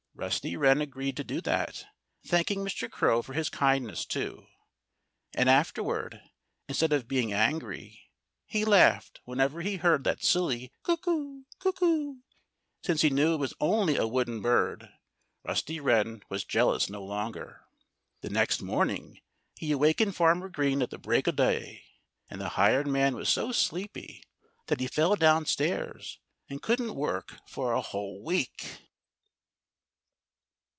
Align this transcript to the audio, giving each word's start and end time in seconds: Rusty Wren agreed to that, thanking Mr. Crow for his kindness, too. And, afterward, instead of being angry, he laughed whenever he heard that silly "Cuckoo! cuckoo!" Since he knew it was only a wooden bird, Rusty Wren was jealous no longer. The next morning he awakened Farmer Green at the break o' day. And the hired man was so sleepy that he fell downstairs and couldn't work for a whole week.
Rusty 0.13 0.55
Wren 0.55 0.81
agreed 0.81 1.17
to 1.17 1.41
that, 1.41 1.87
thanking 2.27 2.59
Mr. 2.59 2.91
Crow 2.91 3.23
for 3.23 3.33
his 3.33 3.49
kindness, 3.49 4.05
too. 4.05 4.45
And, 5.33 5.49
afterward, 5.49 6.21
instead 6.67 6.93
of 6.93 7.07
being 7.07 7.33
angry, 7.33 8.03
he 8.45 8.63
laughed 8.63 9.19
whenever 9.25 9.61
he 9.61 9.77
heard 9.77 10.03
that 10.03 10.23
silly 10.23 10.71
"Cuckoo! 10.83 11.45
cuckoo!" 11.57 12.17
Since 12.83 13.01
he 13.01 13.09
knew 13.09 13.33
it 13.33 13.37
was 13.39 13.55
only 13.59 13.95
a 13.95 14.05
wooden 14.05 14.43
bird, 14.43 14.91
Rusty 15.43 15.79
Wren 15.79 16.21
was 16.29 16.43
jealous 16.43 16.87
no 16.87 17.03
longer. 17.03 17.61
The 18.21 18.29
next 18.29 18.61
morning 18.61 19.21
he 19.55 19.71
awakened 19.71 20.15
Farmer 20.15 20.49
Green 20.49 20.83
at 20.83 20.91
the 20.91 20.99
break 20.99 21.27
o' 21.27 21.31
day. 21.31 21.85
And 22.29 22.39
the 22.39 22.49
hired 22.49 22.85
man 22.85 23.15
was 23.15 23.27
so 23.29 23.51
sleepy 23.51 24.21
that 24.67 24.81
he 24.81 24.85
fell 24.85 25.15
downstairs 25.15 26.19
and 26.47 26.61
couldn't 26.61 26.93
work 26.93 27.39
for 27.47 27.73
a 27.73 27.81
whole 27.81 28.23
week. 28.23 28.83